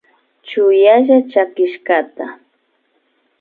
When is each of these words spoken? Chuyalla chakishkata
Chuyalla 0.47 1.17
chakishkata 1.31 2.25